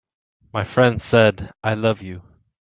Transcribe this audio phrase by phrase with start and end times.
[0.51, 2.23] My friend said: "I love you.